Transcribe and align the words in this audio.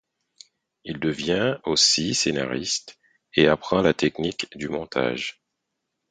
Il 0.83 0.99
devient 0.99 1.59
aussi 1.63 2.15
scénariste 2.15 2.97
et 3.35 3.47
apprend 3.47 3.83
la 3.83 3.93
technique 3.93 4.47
du 4.57 4.67
montage. 4.67 5.43